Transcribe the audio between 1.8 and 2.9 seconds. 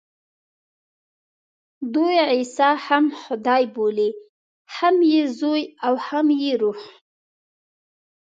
دوی عیسی